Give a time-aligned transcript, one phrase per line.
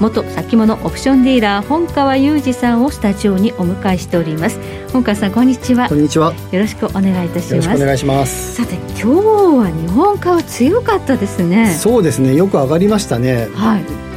[0.00, 4.58] 元先物オプションディーラー本川裕二さんをスタジオにお迎えしております。
[4.94, 5.90] 本川さんこんにちは。
[5.90, 6.32] こんにちは。
[6.50, 7.68] よろしくお願いいたします。
[7.68, 8.54] お願いします。
[8.54, 11.74] さて今日は日本株強かったですね。
[11.74, 12.34] そうですね。
[12.34, 13.48] よく上がりましたね。
[13.54, 14.09] はい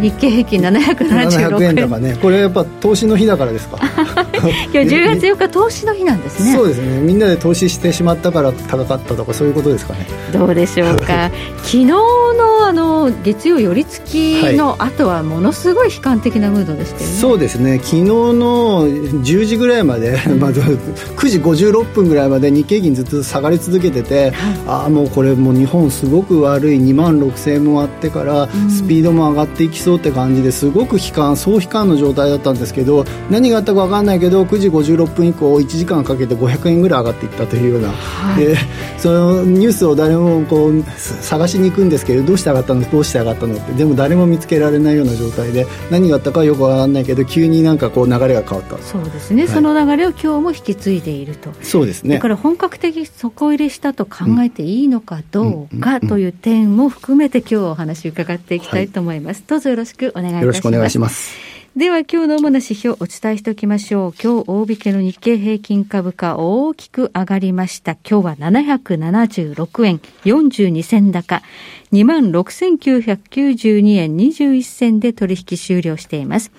[0.00, 1.74] 日経平均776円。
[1.76, 2.16] 高ね。
[2.20, 3.78] これやっぱ投資の日だからですか？
[4.72, 6.54] 今日10月4日投資の日なんですね。
[6.54, 7.00] そうですね。
[7.00, 10.06] みんなで投資してしまったから高かったとかそういうことですかね。
[10.32, 11.30] どうでしょうか。
[11.58, 17.78] 昨日のあの月曜寄り付きの後はものすごい悲観的なムードでしたよね、はい、そうですね。
[17.78, 24.32] 昨日の10時ぐらいまで、 まあ、9時56分ぐらいまで日経平均ずっと下がり続けてて、はい、
[24.66, 26.78] ああもうこれもう日本すごく悪い。
[26.78, 38.56] 2万6000円もあってからスピードも上がっていきそうって感じですごく悲観総悲観の状態だったんですけど何があったか分かんないけど9時56分以降1時間かけて500円ぐらい上がっていったというような、はい、で
[38.98, 42.90] そのニュースを誰もこう探しに行くんですけどどうして上がったの？
[42.90, 43.72] どうして上がったのって。
[43.72, 48.78] でも誰も見つけられないような状態で何があったかよく分かんないけど急になんかこう流れが変わった。
[48.78, 51.50] そうですね、はい、その流れを今日も引き継いでいると。
[51.62, 52.16] そうですね。
[52.16, 64.14] だから本格的底入れしたと考えていいのかどうかという点も含めて今日お話伺っていきたいと思います、はい、どうぞよろしくお願いいたしますよろしくお願いしますでは今日の主な指標をお伝えしておきましょう。
[64.20, 67.92] 今日大引けの日経平均株価大きく上がりました。
[67.92, 71.42] 今日は776円42銭高、
[71.92, 76.50] 26,992円21銭で取引終了しています。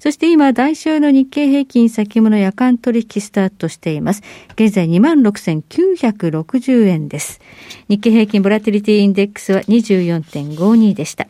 [0.00, 4.24] そして今、代償の日経平均先物夜間取引スタートしています。
[4.54, 7.40] 現在26,960円です。
[7.88, 11.28] 日経平均ボラティリティインデックスは24.52でした。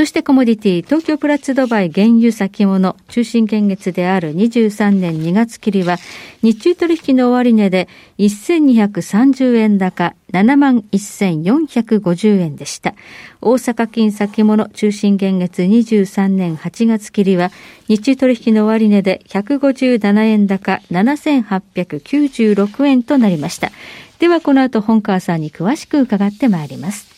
[0.00, 5.98] そしてコモディティ、東京プラツドバイ原油先物中心現月である23年2月切りは、
[6.42, 12.94] 日中取引の終値で1230円高7万1450円でした。
[13.42, 17.50] 大阪金先物中心現月23年8月切りは、
[17.86, 23.70] 日中取引の終値で157円高7896円となりました。
[24.18, 27.10] ではこの後本川さんに詳しく伺ってまいります。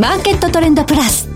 [0.00, 1.28] マーケットトレンドプラス。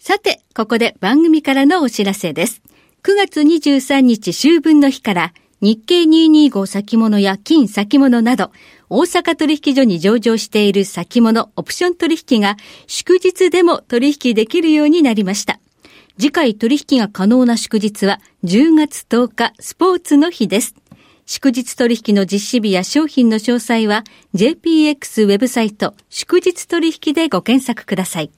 [0.00, 2.62] さて、ここで番組からのお知らせです。
[3.04, 8.50] 9月23日秋分の日から日経225先物や金先物など、
[8.90, 12.56] 大阪取引所に上場している先物オプション取引が
[12.88, 15.60] 祝日でも取引できるようになりました。
[16.18, 20.74] 次回取引が可能な祝日は10月10日スポーツの日です。
[21.30, 24.02] 祝日取引の実施日や商品の詳細は
[24.34, 28.30] JPX ウェブサイト祝日取引でご検索ください。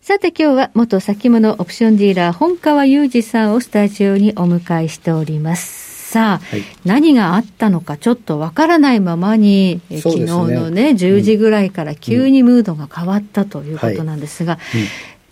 [0.00, 6.08] さて今日は元先物オプションディーラー本川裕二さんをスタジオにお迎えしております。
[6.10, 14.86] さあ、はい、何があったのかちょっとわからないままに、ね、昨日のね、10時ぐらいから急にムードが変わったということなんですが、うんうん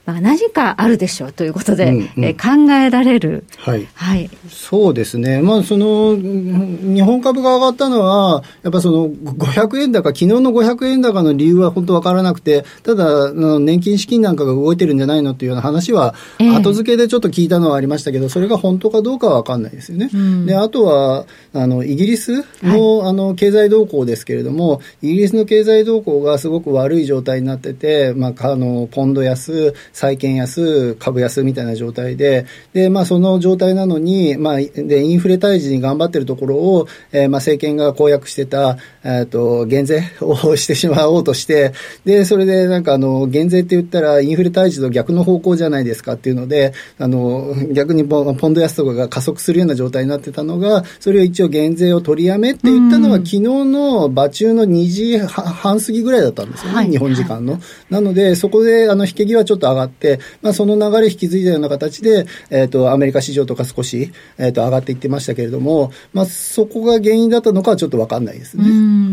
[0.08, 16.14] まあ、何かあるでしょうということで、うんうん、え考えられる、はい、はい、そうですね、まあ、その日本株が上がったのは、やっぱその500円高、昨日の500円高の理由は本当分からなくて、ただ、年金資金なんかが動いてるんじゃないのっていうような話は、
[16.56, 20.08] 後付けでちょっと聞いたのはありましたけど、それが本当かどうかは分かんないですよね。
[20.10, 41.72] うん、であとはあのイギリスの,、あの経済動向ですけれども、イギリスの経済動向がすごく悪い状態になってて、まあ、あのポンド安、債券安、株安みたいな状態で、で、まあ、その状態なのに、まあ、で、インフレ退治に頑張ってるところを、えー、まあ、政権が公約してた、えっ、ー、と、減税を してしまおうとして、
[42.04, 57.58] で、それで、なんか、あの、減税って言ったら、インフレ退治と逆の方向じゃないですかっていうので、あの、逆にポンド安とかが加速するような状態になってたのが、それを一応減税を取りやめって言ったのは、昨日の場中の2時半過ぎぐらいだったんですよね、はい、日本時間の。
[57.90, 68.64] なので、そこで、あの、引け際ちょっと上がって、まあ、その流れ引き継いだような形で、えっ、ー、と、アメリカ市場とか少し、えっ、ー、と、上がっていってましたけれども、まあ、そこが原因だったのかはちょっとわかんないですね。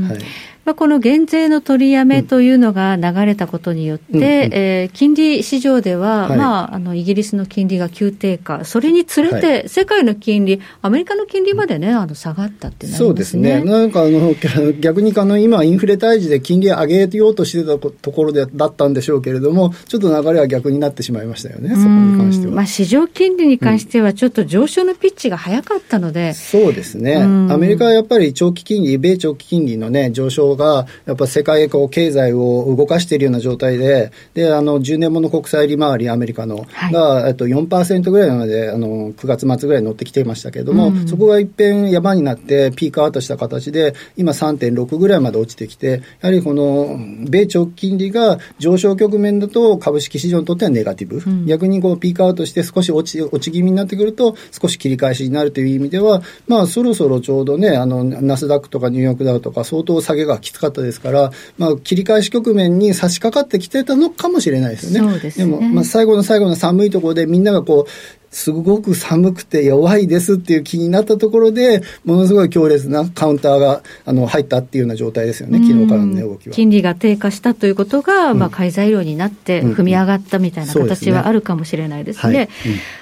[0.08, 12.98] はいまあ、この減税の取りやめというのが流れたことによって、うん、えー、金利市場では、はい、まあ、あのイギリスの金利が急低下、それにつれて、世界の金利、アメリカの金利までね、あの下がったってなね。
[12.98, 13.64] そうですね。
[13.64, 14.34] なんかあの
[14.80, 22.54] 逆にあの今、インフレ退治で金利上げようとしてたところでだったんでしょうけれども、ちょっと流れは逆になってしまいましたよね、そこに関しては。
[22.54, 46.98] まあ、市場金利に関しては、ちょっと上昇のピッチが早かったので、うん、そうですね、アメリカはやっぱり長期金利、米長期金利の、ね、上昇が、やっぱ世界こう経済を動かしているような状態で、であの10年もの国債利回り、アメリカの、はい、が、えっと、4%ぐらいまであの9月末ぐらいに乗ってきていましたけれども、うん、そこがいっぺん山になって、ピークアウトした形で、今、3.6ぐらいまで落ちてきて、やはりこの
[47.30, 65.20] 米長期金利が上昇局面だと、株式市場にとってはネガティブ、うん、逆にこうピークアウトして、少し落ち落ち気味になってくると、少し切り返しになるという意味では、まあ、そろそろちょうどね、あのナスダックとかニューヨークダウとか、相当下げがきつかったですから、まあ、切り返し局面に差し掛かってきてたのかもしれないですよね。
[65.20, 76.54] でねでも、まあ、最後の最後の寒いところで、みんながこう、すごく寒くて弱いですっていう気になったところで、ものすごい強烈なカウンターがあの入ったっていうような状態ですよね、昨日からの値動きは。
[76.54, 82.50] 金利が低下したということが、うん、まあ、買い材料になって、踏み上がったみたいな形はあるかもしれないですね。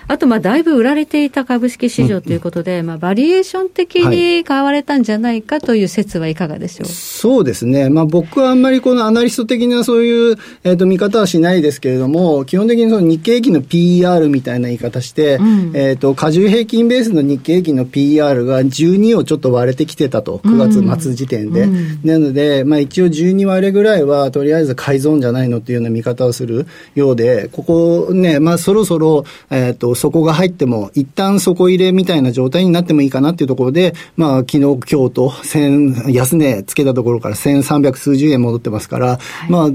[0.08, 21.64] あと、まあ、だいぶ売られていた株式市場ということで、うん、まあ、バリエーション的に買われたんじゃないかという説はいかがでしょう、はい、そうですね、まあ、僕はあんまりこのアナリスト的なそういう、えー、と見方はしないですけれども、基本的にその日経平均の PER みたいな言い方して、うん、えーと、加重平均ベースの日経平均の PR が12をちょっと割れてきてたと、9月末時点で。
[21.64, 39.70] うん、なので、まあ、一応12割れぐらいは、とりあえず改造じゃないのっていうような見方をするようで、ここね、まあ、そろそろ、えっ、ー、と、底が入っても、一旦底入れみたいな状態になってもいいかなっていうところで、まあ、昨日、今日と、千、安値つけたところから1300数十円戻ってますから、はい、まあ、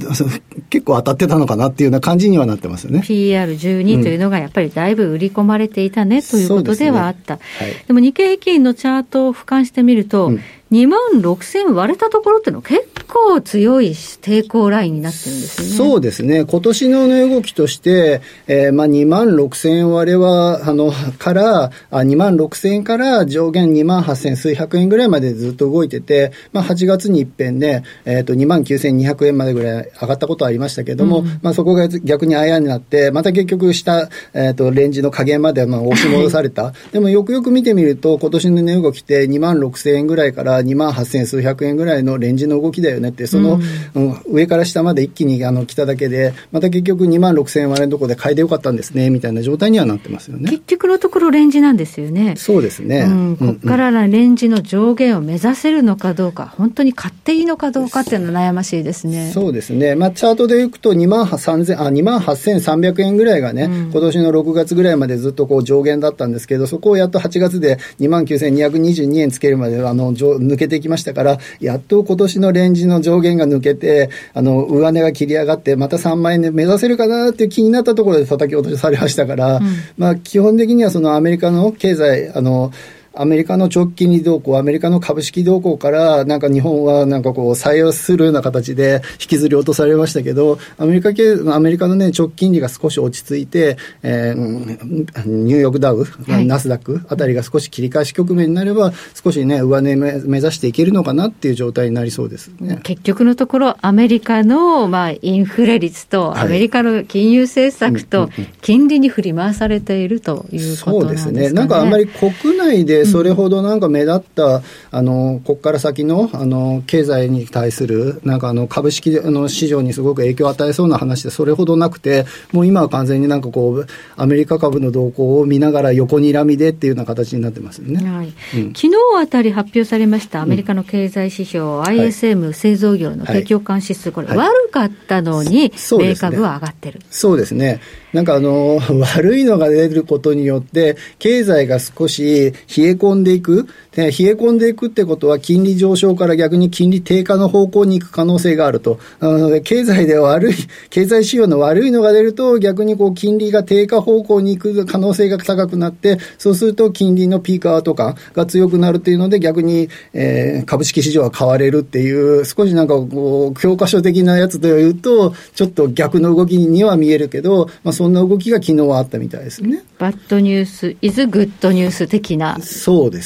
[0.71, 3.01] 結構当たってたのかなっていうような感じにはなってますよね。
[3.01, 7.37] PR12 というのがやっぱりだいぶ売り込まれていたね、ということではあった。
[7.37, 7.49] でね。
[7.59, 15.69] はい、でも日経平均のチャートを俯瞰してみると、うん2万6000割れたところっていうのは結構強い抵抗ラインになってるんですね。
[15.69, 16.45] そうですね。
[16.45, 36.75] 今年の値動きとして、えー、まあ2万6000割れは、あの、から、あ2万6000円から上限2万8000数百円ぐらいまでずっと動いてて、まあ8月に一遍で、えっ、ー、と2万9200円までぐらい上がったことはありましたけども、うん、まあそこが逆にあやになって、また結局下、えっ、ー、とレンジの加減までまあ押し戻された。
[36.93, 43.61] でもよくよく見てみると、今年の値動きって2万6000円ぐらいから2万8000数百円ぐらいのレンジの動きだよねって、その、
[43.95, 50.51] うん、上から下まで一気にあの来ただけで、また結局2万6000円割れのところで買いでよかったんですね、みたいな状態にはなってますよね。
[50.51, 52.35] 結局のところレンジなんですよね。
[52.37, 53.01] そうですね。
[53.01, 59.31] うん、ここからレンジの上限を目指せるのかどうか、本当に買っていいのかどうかっていうのは悩ましいですね。
[59.33, 59.95] そうですね。
[59.95, 70.13] まあ、チャートでいくと2万3000、あ、2万8300円ぐらいがね、うん、今年の6月ぐらいまでずっとこう上限だったんですけど、そこをやっと8月で2万9222円つけるまであの
[70.49, 79.65] 抜けてきましたから、やっと今年のレンジの上限が抜けて、あの、上値が切り上がって、また3万円で目指せるかなっていう気になったところで叩き落としされましたから、うん、
[79.97, 82.73] まあ、基本的にはそのアメリカの経済、あの、
[83.19, 102.79] アメリカの長期金利動向、アメリカの株式動向から、なんか日本はなんかこう、採用するような形で引きずり落とされましたけど、アメリカ系、アメリカのね、長期金利が少し落ち着いて、えー、ニューヨークダウ、はい、ナスダックあたりが少し切り返し局面になれば、少しね、上値目指していけるのかなっていう状態になりそうですね。
[102.85, 108.31] 結局のところ、アメリカの、まあ、インフレ率と、アメリカの金融政策と、
[108.63, 111.37] 金利に振り回されているということなんですかね。
[111.39, 111.51] そうですね。
[111.51, 123.87] なんかあんまり国内でそれほどなんか目立った、あの、ここから先の、あの、経済に対する、なんかあの、株式の市場にすごく影響を与えそうな話で、それほどなくて、もう今は完全になんかこう、
[124.17, 128.09] アメリカ株の動向を見ながら横にらみでっていうような形になってますよね。
[128.09, 128.27] はい。
[128.27, 137.01] うん、昨日あたり発表されましたアメリカの経済指標、うん、ISM 製造業の景況感指数、これ、悪かったのに、米株は上がってる。
[137.11, 137.81] そうですね。
[138.13, 138.81] なんかあの、
[139.17, 143.67] 悪いのが出ることによって、経済が少し冷え込んでいく。
[143.97, 148.99] 冷え込んでいくってことは、金利上昇から逆に金利低下の方向に行く可能性があると。
[149.21, 150.55] なので、経済で悪い、
[150.89, 169.83] 経済仕様の悪いのが出ると、逆にこう、金利が低下方向に行く可能性が高くなって、そうすると金利のピークアウト感が強くなるっていうので、逆に、えー、株式市場は買われるっていう、少しなんかこう、教科書的なやつで言うと、ちょっと逆の動きには見えるけど、まあ、そんな動きが昨日はあったみたいですね。
[169.99, 173.23] バッドニュース、イズグッドニュース的なことで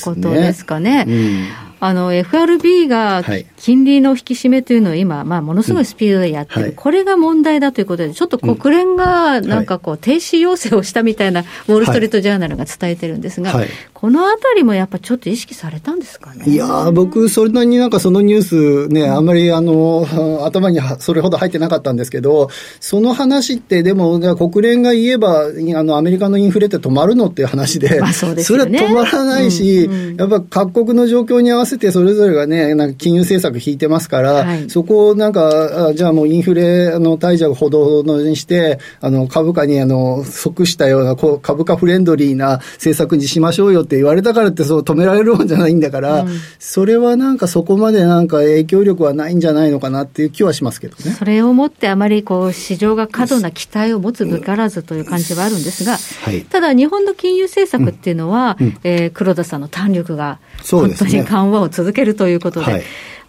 [0.55, 1.05] すかね。
[1.05, 3.25] ねうんあの FRB が
[3.57, 6.67] 金利の引き締めというのを今、まあ、ものすごいスピードでやってる、うん。
[6.67, 16.45] はい、これが問題だということで、ちょっと国連がなんかこう、停止要請をしたみたいな、ウォール・ストリート・ジャーナルが伝えてるんですが、はい、このあたりもやっぱちょっと意識されたんですかね？
[16.47, 20.07] いや僕、それなりになんかそのニュースね、あんまりあの
[20.47, 22.49] 頭にそれほど入ってなかったんですけど、
[22.79, 51.13] その話って、でも、国連が言えば、あのアメリカのインフレって止まるのっていう話で、まあそでね、それは止まらないし、うんうん、やっぱ各国の状況に合わせて、それぞれがね、なんか金融政策引いてますから、はい、そこをなんか、じゃあもうインフレの対策ほどのにして、あの株価にあの即したようなこう株価フレンドリーな政策にしましょうよって言われたからって、そう止められるもんじゃないんだから、うん、それはなんかそこまでなんか影響力はないんじゃないのかなっていう気はしますけどね。
[51.13, 60.39] それをもってあまりこう市場が過度な期待を持つぶからずという感じはあるんですが、はい、ただ日本の金融政策っていうのは、うん、えー、黒田さんの胆力が
[60.71, 62.83] 本当に緩和を続けるということで、はい。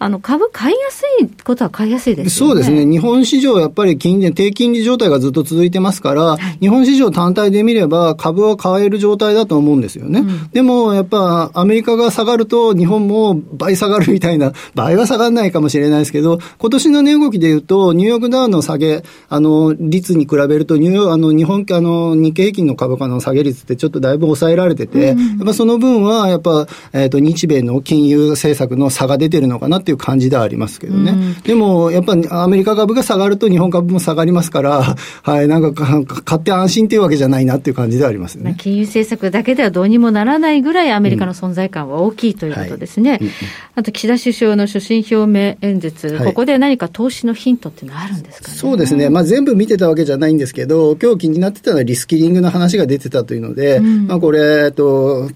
[0.04, 2.86] あの株買いやすいことは買いやすいです、ね、そうですね。
[2.86, 10.20] 日本市場やっぱり金利、低金利状態がずっと続いてますから、はい、日本市場単体で見れば株は買える状態だと思うんですよね。
[10.20, 30.80] うん、でもやっぱアメリカが下がると日本も倍下がるみたいな、 倍は下がらないかもしれないですけど、今年の値動きで言うと、ニューヨークダウンの下げ、あの、率に比べると、ニューヨーク、あの、日本、あの、日経平均の株価の下げ率ってちょっとだいぶ抑えられてて、うん、やっぱその分は、やっぱ、えっ、ー、と、日米の金融政策の差が出てるのかなっていう感じではあります。
[30.80, 31.12] けどね。
[31.12, 38.56] うん、でも、やっぱりアメリカ株が下がると日本株も下がりますから、 はい、なんか買って安心というわけじゃないなっていう感じではありますね。
[38.58, 43.20] 金融政策だけではどうにもならないぐらいアメリカの存在感は大きいということですね。
[43.22, 43.36] うんはい、
[43.76, 48.56] あと、岸田首相の所信表明演説、はい、ここで何か投資のヒントっていうのはあるんですかね？
[48.56, 49.10] そうですね。
[49.10, 55.28] まあ、全部見てたわけじゃないんですけど、今日気になってたのはリスキリングの話が出てたというので、うん、まあ、これ、えっと、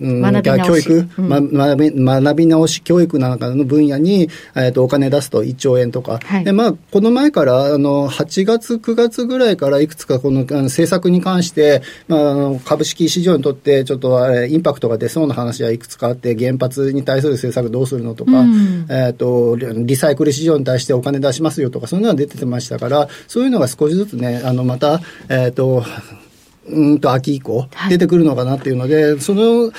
[0.00, 25.84] うん、教育、ま、学び、学び直し教育なんかの分野に、えっと、お金出すと1兆円とか、はい、でまあ、この前から、あの8月、9月ぐらいからいくつかこの政策に関して、まあ、あの株式市場にとってちょっとインパクトが出そうな話はいくつかあって、原発に対する政策どうするのとか、うん、えーと、リサイクル市場に対してお金出しますよとか、そういうのが出てましたから、そういうのが少しずつね、あのまた、えっ、ー、と、
[26.70, 29.72] うんと秋以降、出てくるのかなっていうので、はい、その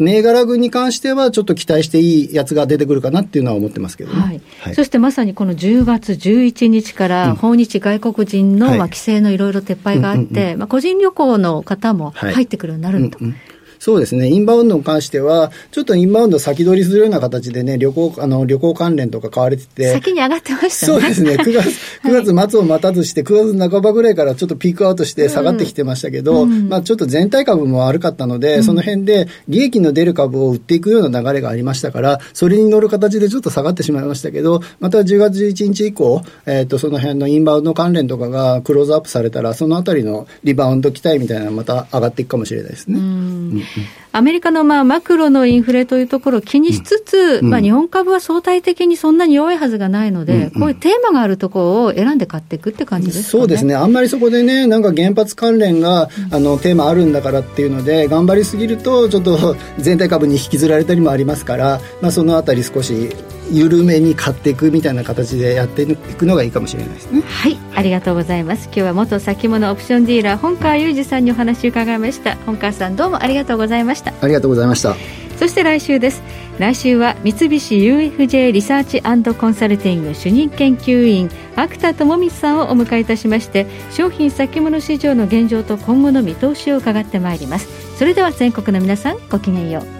[0.00, 4.40] 銘柄群に関しては、ちょっと期待していいやつが出てくるかなっていうのは思ってますけどね、はい。
[4.60, 13.18] はい、そしてまさにこの10月11日から、訪日外国人の、まあ、規制のいろいろ撤廃があって、まあ、個人旅行の方も入ってくるようになると。
[13.20, 13.36] うんうん
[13.80, 19.92] そうですね、インバウンドに関しては、ちょっとインバウンド先取りするような形でね、旅行、あの、旅行関連とか買われてて。
[19.94, 20.92] 先に上がってましたね。
[20.92, 21.68] そうですね、 9月、
[22.04, 42.98] 9月末を待たずして、9月半ばぐらいからちょっとピークアウトして下がってきてましたけど、うん、まあちょっと全体株も悪かったので、うん、その辺で利益の出る株を売っていくような流れがありましたから、それに乗る形でちょっと下がってしまいましたけど、また10月11日以降、えっ、ー、と、その辺のインバウンド関連とかがクローズアップされたら、そのあたりのリバウンド期待みたいなのまた上がっていくかもしれないですね。
[42.98, 43.62] うん、
[44.12, 57.12] アメリカのまあマクロのインフレというところを気にしつつ、うん、まあ、日本株は相対的にそんなに弱いはずがないので、うん、こういうテーマがあるところを選んで買っていくって感じですか、ね、そうですね、あんまりそこでね、なんか原発関連が、あのテーマあるん。
[57.12, 63.10] だからっていうので、頑張りすぎると、ちょっと全体株に引きずられたりもありますから、まあ、そのあたり少し
[63.50, 67.22] 緩めに買っていくみたいな形でやっていくのがいいかもしれないですね。
[67.22, 68.64] はいありがとうございます。
[68.66, 72.36] 今日は元先物オプションディーラー本川裕二さんにお話を伺いました。
[72.46, 74.12] 本川さんどうもありがとうございました。
[74.20, 74.96] ありがとうございました。
[75.38, 76.22] そして来週です。
[76.58, 87.96] 来週は三菱 UFJ リサーチコンサルティング主任研究員芥田智光さんをお迎えいたしまして商品先物市場の現状と今後の見通しを伺ってまいります。
[87.96, 89.99] それでは全国の皆さんごきげんよう